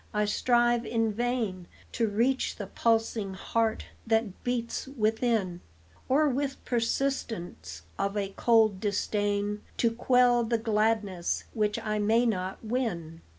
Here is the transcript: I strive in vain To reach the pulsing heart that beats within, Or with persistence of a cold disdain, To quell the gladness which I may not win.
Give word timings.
I 0.15 0.25
strive 0.25 0.83
in 0.83 1.13
vain 1.13 1.67
To 1.91 2.07
reach 2.07 2.55
the 2.55 2.65
pulsing 2.65 3.35
heart 3.35 3.85
that 4.07 4.43
beats 4.43 4.87
within, 4.87 5.61
Or 6.09 6.27
with 6.27 6.57
persistence 6.65 7.83
of 7.99 8.17
a 8.17 8.29
cold 8.29 8.79
disdain, 8.79 9.61
To 9.77 9.91
quell 9.91 10.43
the 10.43 10.57
gladness 10.57 11.43
which 11.53 11.77
I 11.77 11.99
may 11.99 12.25
not 12.25 12.65
win. 12.65 13.21